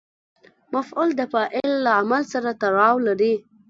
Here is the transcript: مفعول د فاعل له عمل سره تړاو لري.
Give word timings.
مفعول 0.73 1.09
د 1.15 1.21
فاعل 1.33 1.69
له 1.85 1.91
عمل 1.99 2.23
سره 2.33 2.49
تړاو 2.61 2.95
لري. 3.07 3.33